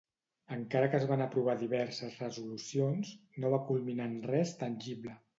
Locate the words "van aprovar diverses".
1.09-2.15